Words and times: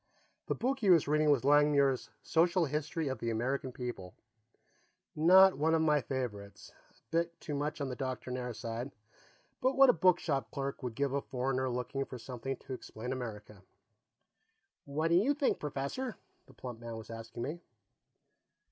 The 0.47 0.55
book 0.55 0.79
he 0.79 0.89
was 0.89 1.07
reading 1.07 1.29
was 1.29 1.43
Langmuir's 1.45 2.09
Social 2.23 2.65
History 2.65 3.07
of 3.07 3.19
the 3.19 3.29
American 3.29 3.71
People 3.71 4.15
not 5.15 5.59
one 5.59 5.75
of 5.75 5.81
my 5.83 6.01
favorites, 6.01 6.71
a 6.89 6.95
bit 7.11 7.39
too 7.39 7.53
much 7.53 7.79
on 7.79 7.87
the 7.87 7.95
doctrinaire 7.95 8.51
side, 8.51 8.89
but 9.61 9.77
what 9.77 9.91
a 9.91 9.93
bookshop 9.93 10.49
clerk 10.49 10.81
would 10.81 10.95
give 10.95 11.13
a 11.13 11.21
foreigner 11.21 11.69
looking 11.69 12.03
for 12.03 12.17
something 12.17 12.55
to 12.57 12.73
explain 12.73 13.13
America. 13.13 13.61
"What 14.85 15.09
do 15.09 15.15
you 15.17 15.35
think, 15.35 15.59
Professor?" 15.59 16.15
the 16.47 16.53
plump 16.55 16.79
man 16.79 16.97
was 16.97 17.11
asking 17.11 17.43
me. 17.43 17.59